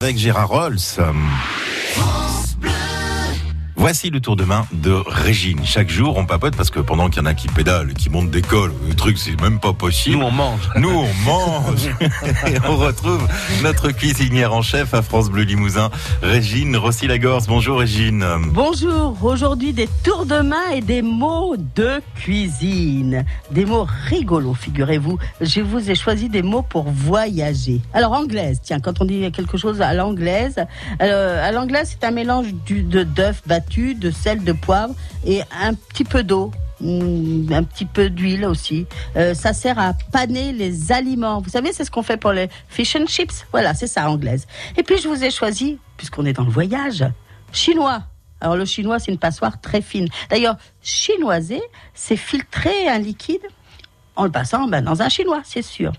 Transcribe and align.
avec 0.00 0.16
Gérard 0.16 0.48
Rolls. 0.48 0.78
Voici 3.80 4.10
le 4.10 4.20
tour 4.20 4.34
de 4.34 4.42
main 4.42 4.66
de 4.72 4.90
Régine. 5.06 5.60
Chaque 5.64 5.88
jour, 5.88 6.16
on 6.16 6.26
papote 6.26 6.56
parce 6.56 6.68
que 6.68 6.80
pendant 6.80 7.08
qu'il 7.08 7.22
y 7.22 7.24
en 7.24 7.26
a 7.26 7.34
qui 7.34 7.46
pédalent, 7.46 7.94
qui 7.94 8.10
montent 8.10 8.28
d'école, 8.28 8.72
le 8.88 8.94
truc, 8.94 9.16
c'est 9.18 9.40
même 9.40 9.60
pas 9.60 9.72
possible. 9.72 10.16
Nous, 10.16 10.24
on 10.24 10.32
mange. 10.32 10.68
Nous, 10.74 10.90
on 10.90 11.14
mange. 11.24 11.86
Et 12.48 12.58
on 12.68 12.76
retrouve 12.76 13.24
notre 13.62 13.92
cuisinière 13.92 14.52
en 14.52 14.62
chef 14.62 14.94
à 14.94 15.02
France 15.02 15.30
Bleu 15.30 15.44
Limousin, 15.44 15.90
Régine 16.22 16.76
Rossi-Lagorce. 16.76 17.46
Bonjour, 17.46 17.78
Régine. 17.78 18.26
Bonjour, 18.48 19.16
aujourd'hui 19.22 19.72
des 19.72 19.88
tours 20.02 20.26
de 20.26 20.40
main 20.40 20.70
et 20.74 20.80
des 20.80 21.02
mots 21.02 21.54
de 21.56 22.00
cuisine. 22.16 23.24
Des 23.52 23.64
mots 23.64 23.86
rigolos, 24.08 24.54
figurez-vous. 24.54 25.18
Je 25.40 25.60
vous 25.60 25.88
ai 25.88 25.94
choisi 25.94 26.28
des 26.28 26.42
mots 26.42 26.62
pour 26.62 26.90
voyager. 26.90 27.80
Alors, 27.94 28.10
anglaise, 28.10 28.58
tiens, 28.60 28.80
quand 28.80 29.00
on 29.00 29.04
dit 29.04 29.30
quelque 29.30 29.56
chose 29.56 29.80
à 29.80 29.94
l'anglaise, 29.94 30.56
euh, 31.00 31.48
à 31.48 31.52
l'anglaise, 31.52 31.96
c'est 31.96 32.04
un 32.04 32.10
mélange 32.10 32.52
du, 32.66 32.82
de 32.82 33.04
d'œufs 33.04 33.40
battus, 33.46 33.67
de 33.68 34.10
sel, 34.10 34.42
de 34.44 34.52
poivre 34.52 34.94
et 35.24 35.42
un 35.60 35.74
petit 35.74 36.04
peu 36.04 36.22
d'eau. 36.22 36.50
Mm, 36.80 37.52
un 37.52 37.64
petit 37.64 37.84
peu 37.84 38.08
d'huile 38.08 38.44
aussi. 38.44 38.86
Euh, 39.16 39.34
ça 39.34 39.52
sert 39.52 39.78
à 39.78 39.94
paner 40.12 40.52
les 40.52 40.92
aliments. 40.92 41.40
Vous 41.40 41.50
savez, 41.50 41.72
c'est 41.72 41.84
ce 41.84 41.90
qu'on 41.90 42.04
fait 42.04 42.16
pour 42.16 42.32
les 42.32 42.48
fish 42.68 42.94
and 42.94 43.06
chips. 43.06 43.44
Voilà, 43.50 43.74
c'est 43.74 43.88
ça, 43.88 44.08
anglaise. 44.08 44.46
Et 44.76 44.82
puis, 44.82 44.98
je 44.98 45.08
vous 45.08 45.24
ai 45.24 45.30
choisi, 45.30 45.78
puisqu'on 45.96 46.24
est 46.24 46.32
dans 46.32 46.44
le 46.44 46.50
voyage, 46.50 47.04
chinois. 47.52 48.04
Alors, 48.40 48.56
le 48.56 48.64
chinois, 48.64 49.00
c'est 49.00 49.10
une 49.10 49.18
passoire 49.18 49.60
très 49.60 49.82
fine. 49.82 50.08
D'ailleurs, 50.30 50.56
chinoiser, 50.80 51.60
c'est 51.94 52.16
filtrer 52.16 52.88
un 52.88 52.98
liquide 52.98 53.42
en 54.14 54.24
le 54.24 54.30
passant 54.30 54.68
ben, 54.68 54.84
dans 54.84 55.02
un 55.02 55.08
chinois, 55.08 55.42
c'est 55.44 55.62
sûr. 55.62 55.92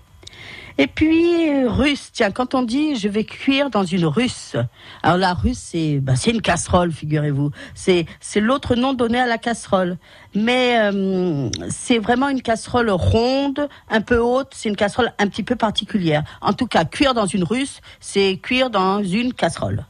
Et 0.78 0.86
puis 0.86 1.48
euh, 1.48 1.68
russe, 1.68 2.10
tiens, 2.12 2.30
quand 2.30 2.54
on 2.54 2.62
dit 2.62 2.96
je 2.96 3.08
vais 3.08 3.24
cuire 3.24 3.70
dans 3.70 3.84
une 3.84 4.06
russe, 4.06 4.56
alors 5.02 5.18
la 5.18 5.34
russe 5.34 5.58
c'est 5.58 6.02
c'est 6.16 6.30
une 6.30 6.42
casserole, 6.42 6.92
figurez-vous. 6.92 7.50
C'est 7.74 8.06
l'autre 8.36 8.74
nom 8.74 8.92
donné 8.92 9.18
à 9.20 9.26
la 9.26 9.38
casserole, 9.38 9.98
mais 10.34 10.78
euh, 10.78 11.50
c'est 11.68 11.98
vraiment 11.98 12.28
une 12.28 12.42
casserole 12.42 12.90
ronde, 12.90 13.68
un 13.88 14.00
peu 14.00 14.18
haute. 14.18 14.52
C'est 14.52 14.68
une 14.68 14.76
casserole 14.76 15.12
un 15.18 15.26
petit 15.28 15.42
peu 15.42 15.56
particulière. 15.56 16.22
En 16.40 16.52
tout 16.52 16.66
cas, 16.66 16.84
cuire 16.84 17.14
dans 17.14 17.26
une 17.26 17.44
russe, 17.44 17.80
c'est 18.00 18.38
cuire 18.42 18.70
dans 18.70 19.02
une 19.02 19.32
casserole. 19.32 19.84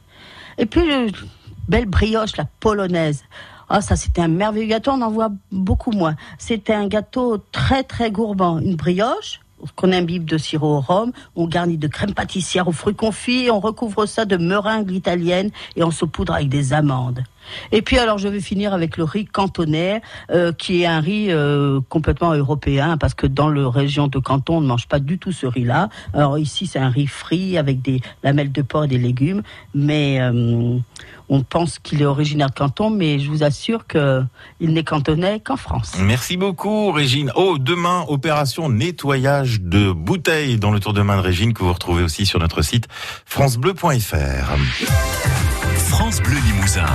Et 0.57 0.65
puis 0.65 0.85
le 0.85 1.11
belle 1.67 1.85
brioche, 1.85 2.37
la 2.37 2.45
polonaise. 2.59 3.23
Ah, 3.73 3.79
ça, 3.79 3.95
c'était 3.95 4.21
un 4.21 4.27
merveilleux 4.27 4.67
gâteau. 4.67 4.91
On 4.91 5.01
en 5.01 5.09
voit 5.09 5.31
beaucoup 5.49 5.91
moins. 5.91 6.15
C'était 6.37 6.73
un 6.73 6.87
gâteau 6.87 7.37
très, 7.53 7.83
très 7.83 8.11
gourmand. 8.11 8.59
Une 8.59 8.75
brioche, 8.75 9.39
qu'on 9.75 9.91
imbibe 9.91 10.25
de 10.25 10.37
sirop 10.37 10.77
au 10.77 10.79
rhum, 10.79 11.11
on 11.35 11.47
garnit 11.47 11.77
de 11.77 11.87
crème 11.87 12.13
pâtissière 12.13 12.67
aux 12.67 12.71
fruits 12.71 12.95
confits, 12.95 13.49
on 13.51 13.59
recouvre 13.59 14.05
ça 14.05 14.25
de 14.25 14.37
meringue 14.37 14.91
italienne 14.91 15.51
et 15.75 15.83
on 15.83 15.91
saupoudre 15.91 16.33
avec 16.33 16.49
des 16.49 16.73
amandes. 16.73 17.23
Et 17.71 17.81
puis 17.81 17.97
alors 17.97 18.17
je 18.17 18.27
vais 18.27 18.41
finir 18.41 18.73
avec 18.73 18.97
le 18.97 19.03
riz 19.03 19.25
cantonais, 19.25 20.01
euh, 20.31 20.51
qui 20.51 20.81
est 20.81 20.85
un 20.85 20.99
riz 20.99 21.27
euh, 21.29 21.79
complètement 21.89 22.33
européen, 22.33 22.97
parce 22.97 23.13
que 23.13 23.27
dans 23.27 23.49
la 23.49 23.69
région 23.69 24.07
de 24.07 24.19
Canton, 24.19 24.57
on 24.57 24.61
ne 24.61 24.67
mange 24.67 24.87
pas 24.87 24.99
du 24.99 25.17
tout 25.17 25.31
ce 25.31 25.45
riz-là. 25.45 25.89
Alors 26.13 26.37
ici, 26.37 26.67
c'est 26.67 26.79
un 26.79 26.89
riz 26.89 27.07
frit 27.07 27.57
avec 27.57 27.81
des 27.81 28.01
lamelles 28.23 28.51
de 28.51 28.61
porc 28.61 28.85
et 28.85 28.87
des 28.87 28.97
légumes, 28.97 29.41
mais 29.73 30.19
euh, 30.21 30.77
on 31.29 31.43
pense 31.43 31.79
qu'il 31.79 32.01
est 32.01 32.05
originaire 32.05 32.49
de 32.49 32.55
Canton, 32.55 32.89
mais 32.89 33.19
je 33.19 33.29
vous 33.29 33.43
assure 33.43 33.87
qu'il 33.87 34.27
n'est 34.59 34.83
cantonais 34.83 35.39
qu'en 35.39 35.57
France. 35.57 35.93
Merci 35.99 36.37
beaucoup, 36.37 36.91
Régine. 36.91 37.31
Oh, 37.35 37.57
demain, 37.57 38.05
opération 38.07 38.69
nettoyage 38.69 39.61
de 39.61 39.91
bouteilles 39.91 40.57
dans 40.57 40.71
le 40.71 40.79
tour 40.79 40.93
de 40.93 41.01
main 41.01 41.17
de 41.17 41.21
Régine 41.21 41.53
que 41.53 41.63
vous 41.63 41.73
retrouvez 41.73 42.03
aussi 42.03 42.25
sur 42.25 42.39
notre 42.39 42.61
site 42.61 42.87
francebleu.fr. 43.25 45.30
France 46.11 46.23
Bleu 46.23 46.39
Limousin. 46.39 46.85